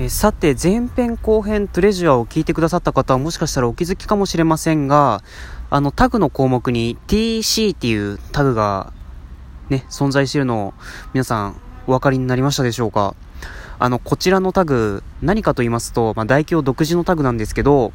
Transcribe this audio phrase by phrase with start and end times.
[0.00, 5.24] えさて、前編後編トレジュアを聞いてくださった方はもしかしたらお気づきかもしれませんが、
[5.70, 8.92] あのタグの項目に TC っていうタグが
[9.70, 10.74] ね、存在しているのを
[11.14, 13.16] 皆さんお分かりになりましたでしょうか？
[13.80, 17.92] あの、こちらのタグ、何かと言いますと、まあ、大京独自のタグなんですけど、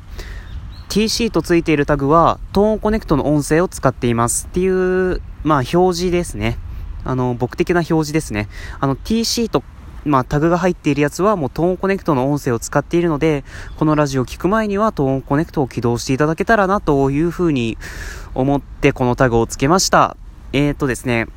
[0.90, 6.58] TC とついているタグは、トーンコネクトの音声を使っていますっていう、まあ、表示ですね。
[7.04, 8.48] あの、僕的な表示ですね。
[8.80, 9.62] あの、TC と
[10.06, 13.44] まあ、タグが入っているやつはもうトーンコネクトの音声を使っているので、
[13.78, 17.78] このラジオを聞く前にはトーンコネクトを起動していただけたらなというふうに
[18.34, 20.18] 思ってこのタグをつけました。
[20.52, 21.28] えーとですね、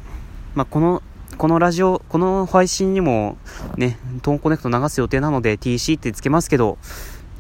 [0.55, 1.03] まあ、この、
[1.39, 3.37] このラジオ、この配信にも
[3.77, 6.79] ね、トーンコネクト流す予定なので TC ってつけますけど、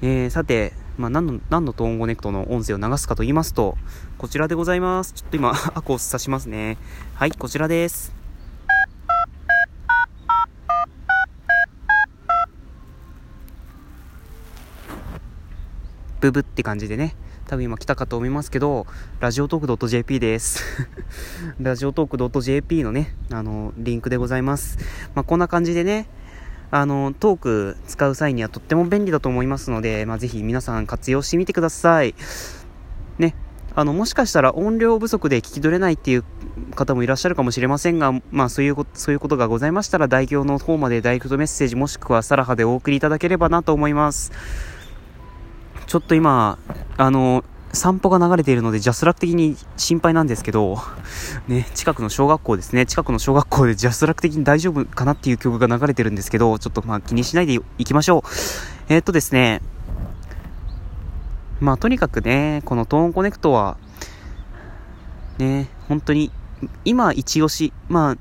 [0.02, 3.76] えー、さて、まあ、何の、何のトーンコネクトの音声を流すかと言いますと、
[4.18, 5.12] こちらでございます。
[5.12, 6.78] ちょっと今、 アコを刺しますね。
[7.14, 8.15] はい、こちらです。
[16.26, 17.14] ブブって感じでね、
[17.46, 18.86] 多分今来たかと思いますけど、
[19.20, 20.64] ラジオトーク .jp です。
[21.60, 24.78] ラジオトーク .jp のね、あの、リンクでございます。
[25.14, 26.08] まあ、こんな感じでね、
[26.72, 32.16] あの、トーク使う際にはとっても便利だと思いますので、まあ、ぜひ皆さん活用してみてください。
[33.18, 33.36] ね、
[33.76, 36.24] あの、もしかしたら音量不足で聞き取れないっていう
[36.74, 44.32] 方もいらっしゃるかもしれませんが、まあそういうこと、そういうことがございましたら、代表の方までダイレクトメッセージもしくは Sarahah でお送りいただければなと思います。
[45.86, 46.58] ちょっと今、
[46.96, 50.78] あの、散歩が流れているので、 JASRAC 的に心配なんですけど、
[51.46, 52.86] ね、近くの小学校ですね。
[52.86, 58.22] 近くの小学校で JASRAC 的に大丈夫かなっていう曲が流れてるんですけど、ちょっとまあ気にしないでいきましょう。
[58.88, 59.62] えー、っとですね、
[61.60, 63.76] まあとにかくね、このトーンコネクトは、
[65.38, 66.32] ね、本当に、
[66.84, 68.16] 今一押し、まあ、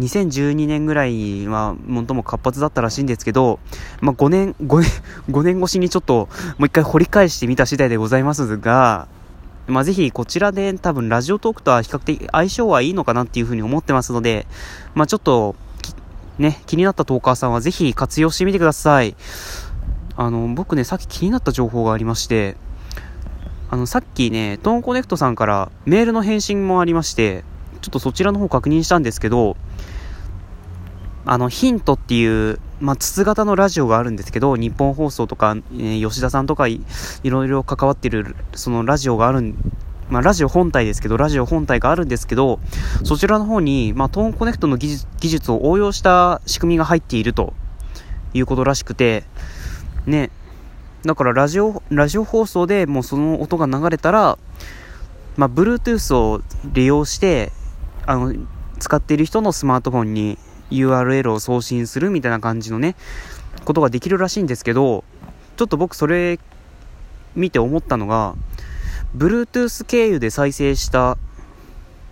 [0.00, 3.60] 2012年ぐらいは最も活発だったらしいんですけど、
[4.00, 4.90] まあ、5年、5年、
[5.30, 6.28] 5年越しにちょっと
[6.58, 9.06] もう一回掘り返してみた次第でございますが、
[9.66, 14.46] まあ、ぜひこちらで多分ラジオトークとは比較的相性はいいのかなっていうふうに思ってますので、
[14.94, 15.54] まあ、ちょっと、
[16.38, 19.16] ね、気になったトーカーさんはぜひ活用してみてください。
[20.16, 22.56] あの、僕ね、さっき気になった情報がありまして、
[23.70, 27.44] あの、さっきね、トーンコネクトさんからメールの返信もありまして、
[27.80, 29.56] ちょっとそちらの方確認したんですけど、
[31.26, 36.82] あの、ヒントっていう、まあ、筒型のラジオがあるんですけど、日本放送とか、えー、吉田さんとかい、
[37.22, 39.54] いろいろ関わってる、そのラジオがあるん、
[40.10, 42.60] まあ、ラジオ本体ですけど、ラジオ本体があるんですけど、
[43.04, 47.54] そちらの方に、まあ、トーンコネクトの技術技術を応用した仕組みが入っていると
[48.34, 49.24] いうことらしくて、
[50.06, 50.30] ね、
[51.04, 54.38] だからラジオ、ラジオ放送でもうその音が流れたら、
[55.36, 56.42] まあ、Bluetooth を
[56.72, 57.50] 利用して、
[58.04, 58.34] あの、
[58.78, 60.38] 使っている人のスマートフォンに
[60.70, 62.96] URL を送信するみたいな感じのね、
[63.64, 65.04] ことができるらしいんですけど、
[65.56, 66.38] ちょっと僕それ
[67.34, 68.34] 見て思ったのが、
[69.16, 71.16] Bluetooth 経由で再生した、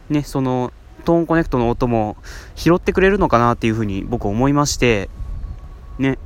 [0.09, 0.73] ね、その、
[1.05, 2.17] トーンコネクトの音も
[2.55, 5.11] 拾ってくれるのかなっていうふうに僕思いまして、
[5.99, 6.19] ね、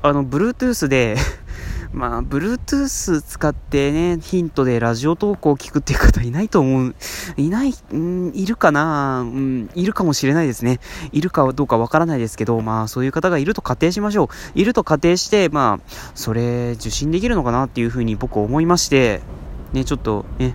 [0.00, 1.16] あの、Bluetooth で
[1.92, 6.94] まあ、Bluetooth 使ってね、ヒントでラジオ投稿を聞くっていう方いないと思う。
[7.36, 10.80] いない、うん、いるかなうん、いるかもしれないですね。
[11.12, 14.58] いるかどうかわからないですけど、まあ、そういう方がいると仮定しましょう。
[14.58, 19.20] いると仮定して、まあ、それ、受信できるのかなっていうふうに僕思いまして、
[19.72, 20.54] ね、ちょっと、ね、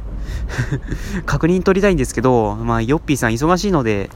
[1.26, 4.10] 確認取りたいんですけど、まあ、ヨッピーさん忙しいので、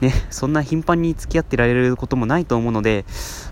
[0.00, 3.04] ね、そんな頻繁に付き合ってられることもないと思うので、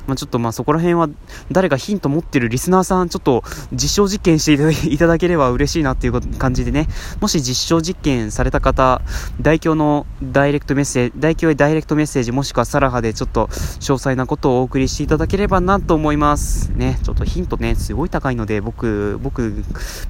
[0.07, 1.09] まあ、ちょっとまあそこら辺は
[1.53, 3.43] 誰かヒント持ってるリスナーさん、ちょっと
[3.73, 6.89] 実証実験していただければ嬉しいなっていう感じでね、
[7.21, 9.03] もし実証実験された方、
[9.41, 16.71] 代表のダイレクトメッセージ、代表へダイレクトメッセージもしくはサラハでちょっと詳細なことをお送りしていただければなと思います。
[16.75, 19.65] ね、ちょっとヒントね、すごい高いので、僕、僕、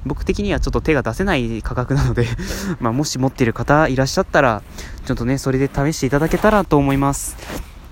[0.05, 2.27] 僕的にはちょっと手が出せない価格なので
[2.79, 4.61] まもし持ってる方いらっしゃったら、
[5.05, 7.37] ちょっとね、それで試していただけたらと思います。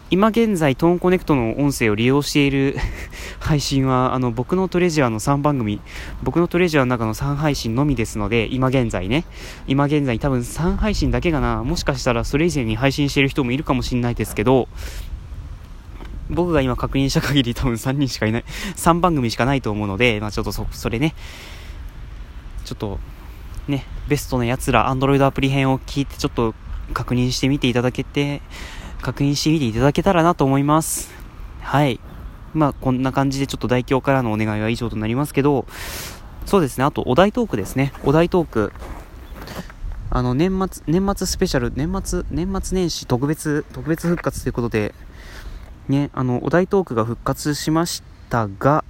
[0.10, 2.78] 今現在、トーンコネクトの音声を利用している
[3.40, 5.82] 配信は、あの、僕のトレジャーの3番組、
[6.24, 9.26] 僕のトレジャーの中の3配信のみですので、今現在ね、
[9.68, 14.70] 今現在多分3配信だけかな、もしかしたらそれ以前に配信している人もいるかもしれないですけど、
[16.30, 18.46] 僕が今確認した限り多分3人しかいない、
[18.78, 21.16] 3番組しかないと思うので、まあちょっとそ、それね、
[22.64, 22.98] ちょっと、
[23.68, 26.56] ね、ベストなやつら、Android アプリ編を聞いて、ちょっと
[26.94, 28.42] 確認してみていただけて、
[29.02, 31.12] 確認してみていただけたらなと思います。
[31.62, 32.00] はい。
[32.54, 35.66] まあ、こんな感じでちょっと代表からのお願いは以上となりますけど、
[36.46, 37.92] そうですね、あとお題トークですね。
[38.04, 38.74] お題トーク。
[40.10, 44.96] あの、年末、年末スペシャル、年末、年末年始特別、特別復活ということで、
[45.90, 48.84] ね、あの、お題トークが復活しましたが、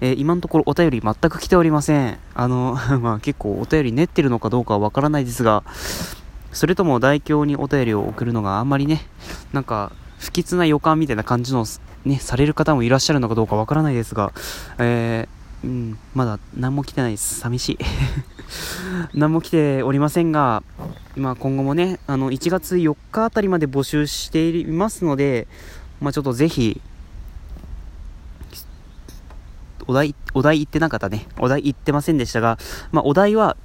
[0.00, 2.18] えー、今のところお便り全く来ておりません。
[2.34, 5.64] あの、 まあ結構お便り練ってるのかどうかはわからないですが、
[6.52, 9.02] それとも代表にお便りを送るのがあんまりね、
[9.52, 11.64] なんか不吉な予感みたいな感じの
[12.04, 14.32] ね、される方もいらっしゃるのかどうかわからないですが、
[14.78, 17.40] えー、うん、まだ何も来てないです。
[17.40, 17.78] 寂しい。
[19.14, 20.62] 何も来ておりませんが、
[21.16, 25.48] まあ、今後もね、あの、1月4日あたりまで募集していますので、
[26.00, 26.80] まあ、ちょっとぜひ、
[29.86, 31.26] お題、お題言ってなかったね。
[31.38, 32.58] お題言ってませんでしたが、
[32.92, 33.56] まあ、お題は、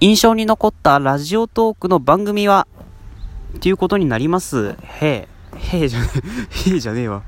[0.00, 2.66] 印象に残ったラジオトークの番組は、
[3.56, 4.76] っていうことになります。
[5.00, 5.28] へえ。
[5.56, 6.18] へえじゃねえ、
[6.70, 7.22] へえじゃねえわ。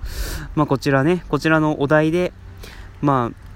[0.54, 2.34] まあ、こちらね、こちらのお題で、
[3.00, 3.48] まあ、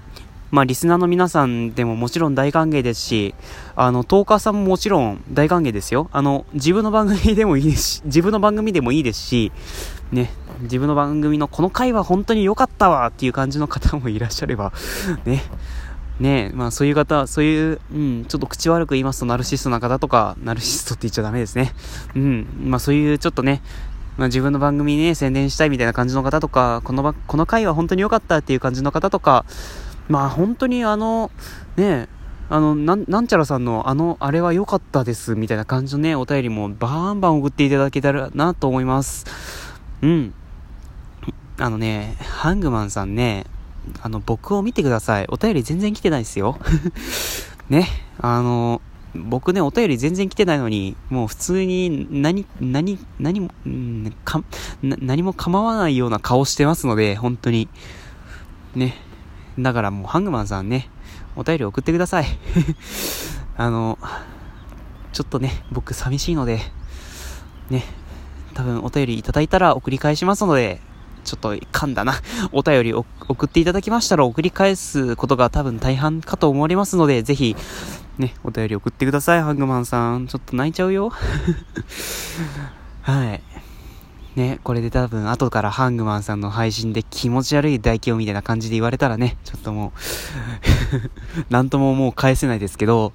[0.50, 3.35] まあ、リスナーの皆さんでももちろん大歓迎ですし、
[3.76, 6.09] あの、トーカーさんももちろん大歓迎ですよ。
[6.11, 9.53] あの、自分の番組でもいいですし、 自分の番組でもいいですし、
[10.11, 10.32] ね、
[10.62, 14.73] 自分の番組のこの回は本当に良かったわっていう感じの方もいらっしゃれば、
[15.26, 15.43] ね、
[16.20, 21.73] ねまあそういう方、そういう、うん、ちょっと口悪く言いますとナルシストな方とか、ナルシストって言っちゃダメですね。
[22.14, 23.62] うん、まあそういうちょっとね、
[24.17, 29.44] まあ、自分の番組ね、宣伝したいみたいな感じの方とか、このこの回は本当に良かったっていう感じの方とか、
[30.09, 31.31] まあ本当にあの、
[31.76, 32.09] ね、
[32.50, 39.25] あの、なん、なんちゃらさんのあの、あれは良かったですみたいな感じのね、お便りもバンバン送っていただけたらなと思います。
[40.03, 40.35] うん。
[41.59, 43.47] あのね、ハングマンさんね、
[44.02, 45.26] あの、僕を見てください。
[45.29, 46.58] お便り全然来てないですよ。
[47.69, 47.88] ね、
[48.19, 48.81] あの、
[49.14, 54.43] 僕ね、お便り全然来てないのに、もう普通に何、何、何も、んか、
[54.82, 57.69] 何も構わないような顔してますので、本当に。
[58.75, 58.94] ね。
[59.58, 60.88] だからもうハングマンさんね、
[61.37, 62.26] お便り送ってください。
[63.56, 63.99] あの、
[65.12, 66.61] ちょっとね、僕寂しいので、
[67.69, 67.85] ね、
[68.55, 70.81] 多分お便りいただいたら送り返しますので、
[71.25, 72.15] ちょっと噛んだな。
[72.53, 77.57] お便りを送っていただきましたら送り返すことが多分大半かと思われますので、ぜひ、
[78.19, 80.27] ね、お便り送ってください、ハングマンさん。
[80.27, 81.13] ちょっと泣いちゃうよ。
[83.03, 83.43] はい。
[84.37, 89.93] ね、これで多分後からハングマンさんの配信で気持ち悪い唾液をみたいな感じで言われたらね、ちょっとも
[91.49, 93.13] う なんとももう返せないですけど、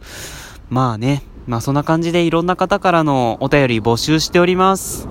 [0.69, 5.07] まあね、まあそんな感じでいろんな方からのお便り募集しております。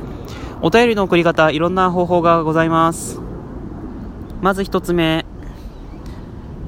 [0.62, 3.20] お便りの送り方、いろんな方法がございます。
[4.41, 5.26] まず一つ目、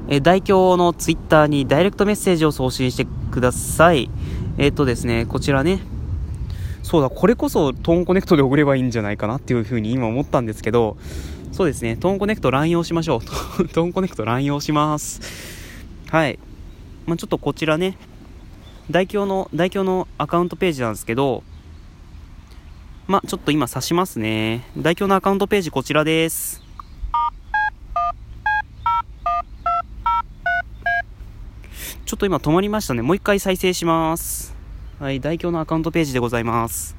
[0.07, 4.11] え代表のツイッターにダイレクトメッセージを送信してください。
[4.59, 5.79] えっ、とですね、こちらね、
[6.83, 10.95] そうだ、これこそトーンコネクトで送ればいいんじゃないかなっていうふうに今思ったんですけど、
[11.51, 13.19] そうですね、トーンコネクト乱用しましょう。
[13.69, 15.19] トーンコネクト乱用します。
[16.11, 16.37] はい。
[17.07, 17.97] まあ、ちょっとこちらね、
[18.91, 21.43] 代表の、代表のアカウントページなんですけど、
[23.09, 24.69] まあ、ちょっと今指しますね。
[24.77, 26.61] 代表のアカウントページこちらです。
[32.05, 33.01] ちょっと今止まりましたね。
[33.01, 34.55] もう一回再生します。
[34.99, 36.95] はい、代表のアカウントページでございます。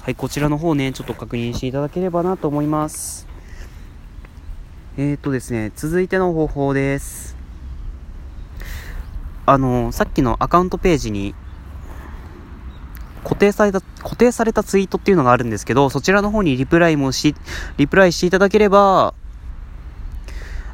[0.00, 3.28] はい、こちらの方ね、ちょっと確認していただければなと思います。
[4.96, 7.39] えーとですね、続いての方法です。
[9.50, 11.34] あの、さっきのアカウントページに
[13.24, 17.34] 固定された、固定されたツイートっていうのがあるんですけど、そちらの方にリプライもし、
[17.76, 19.12] リプライしていただければ、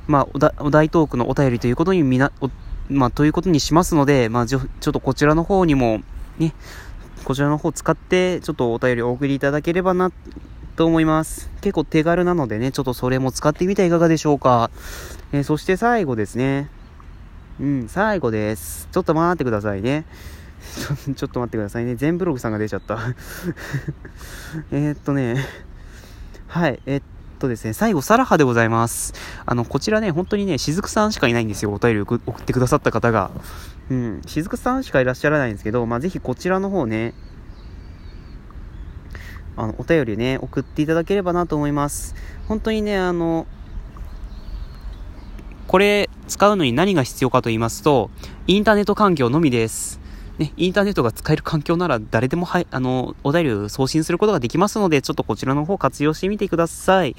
[0.06, 2.32] まあ、おだお題トークのお便りということにみな、
[2.90, 6.02] まあ、ということにしますので、まあ、ちょっとこちらの方にも、
[6.38, 6.52] ね、
[7.24, 10.12] こちらの方使って、ちょっとお便りお送りいただければな、
[10.76, 11.50] と思います。
[11.62, 14.70] 結構手軽なのでね、ちょっとそれも使ってみてはいかがでしょうか。
[15.32, 16.68] えー、そして最後ですね。
[17.58, 18.86] うん、最後です。
[18.92, 20.04] ちょっと待ってくださいね。
[21.16, 21.94] ちょっと待ってくださいね。
[21.94, 22.98] 全ブログさんが出ちゃった
[24.70, 25.42] えっとね、
[26.48, 27.02] はい、えっ
[27.38, 29.14] とですね、最後、サラハでございます。
[29.46, 33.30] あの、こちらね、本当にね、しずくさんしかいないんですよ、お便り送ってくださった方が。
[33.90, 37.14] うん、しずくさんしかいらっしゃらないんですけど、まあ、ぜひこちらの方ね、
[39.56, 42.14] あの、お便りね、送っていただければなと思います。
[42.48, 43.46] 本当にね、あの、
[45.76, 48.08] これ使うのに何が必要かと言いますと、
[48.46, 50.00] インターネット環境のみです。
[50.38, 57.14] ね、インターネットが使える環境なら誰でもはい、あの、お便りを送信することができますので、ちょっとこちらの方活用してみてください。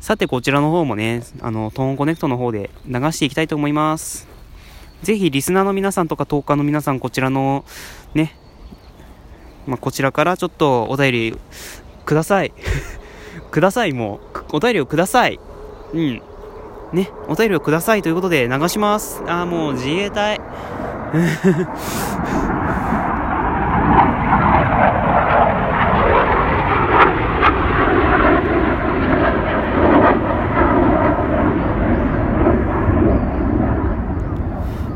[0.00, 4.26] さて、こちらの方もね、あの、トーンコネクトの方で流していきたいと思います。
[5.04, 7.64] ぜひ、リスナーの皆さんとか、トーカーの皆さん、こちらの、
[8.12, 8.36] ね、
[9.68, 11.38] まあ、こちらからちょっとお便り
[12.04, 12.52] ください。
[13.52, 14.18] ください、も
[14.50, 14.56] う。
[14.56, 15.38] お便りをください。
[15.94, 16.22] うん。
[16.92, 19.22] ね、お便りをくださいということで流します。
[19.26, 20.40] あーもう自衛隊。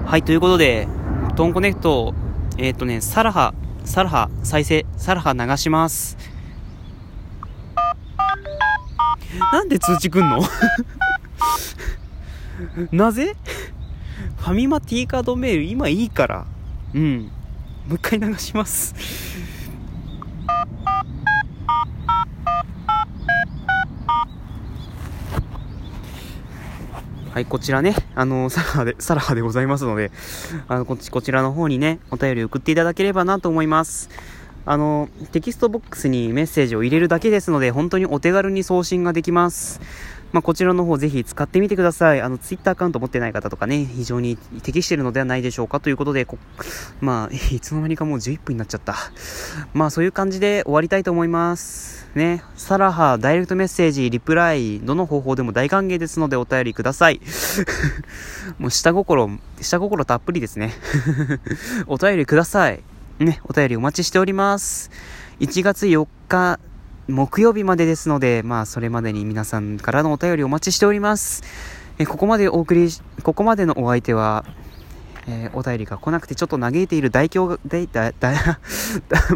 [0.06, 0.88] はい、ということで、
[1.36, 2.12] トンコネクト、
[2.58, 6.18] えっ、ー、とね、サラハ、サラハ、再生、サラハ流します。
[9.52, 10.42] なんで通知くんの？
[12.92, 13.36] なぜ？
[14.38, 16.46] ファミマ T カードメール今いいから。
[16.94, 17.30] うん。
[17.88, 18.94] もう一回流します。
[27.32, 30.10] はい、こちらね、あの、サラハで、サラハでございますので、
[30.68, 34.10] あの、こっち、こちらの方にね、お便り送っていただければなと思います。
[34.66, 39.80] あの、テキストボックスにメッセージを入れるだけですので、本当にお手軽に送信ができます。
[40.32, 42.22] まあ、こちらの方ぜひ使ってみてください。
[42.22, 46.38] あの、ツイッターアカウント持ってない方とかね、非常に適してるのではないでしょうかということで、こ
[47.00, 48.96] まあ、 いつの間にかもう11分になっちゃった。
[49.74, 52.08] まあ、そういう感じで終わりたいと思います。
[52.14, 57.20] ね、サラハ、ダイレクトメッセージ、リプライ、どの方法でも大歓迎ですのでお便りください。
[58.58, 60.74] もう下心、下心たっぷりですね。
[61.86, 62.82] お便りください。
[63.18, 64.90] ね、お便りお待ちしております。
[65.40, 66.58] 1月4日、
[67.08, 71.42] 木曜日までですので、まあ、それまでに皆さんからのお便りお待ちしております。
[71.98, 72.88] えここまでお送り、
[73.22, 74.44] ここまでのお相手は、
[75.26, 78.34] えー、お便りが来なくてちょっと嘆いている大凶が、大、大、大、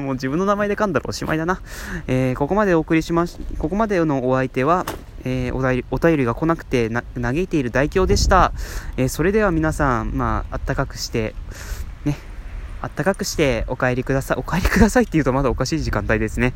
[0.00, 1.60] もう自分の名前で噛んだらおしまいだな。
[2.06, 4.86] えー、ここまでお送りしまし、ここまでのお相手は、
[5.24, 8.52] えー、お便り、お便りが来なくてな、嘆いている大凶でした。
[8.96, 11.34] えそれでは皆さん、まあ、あったかくして、
[12.04, 12.16] ね、
[12.82, 14.36] あったかくしてお帰りください。
[14.38, 16.52] お帰りくださいって言うとまだおかしい時間帯ですね。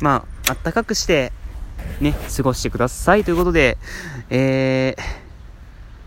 [0.00, 1.32] まあ、あったかくして、
[2.00, 3.78] ね、過ごしてくださいということで、
[4.28, 5.02] えー、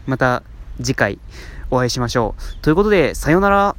[0.05, 0.43] また
[0.77, 1.19] 次回、
[1.71, 2.61] お会いしましょう。
[2.61, 3.75] ということで、さようなら。